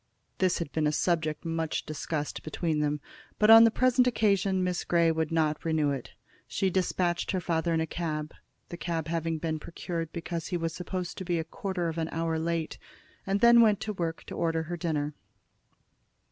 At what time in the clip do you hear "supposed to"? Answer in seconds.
10.73-11.23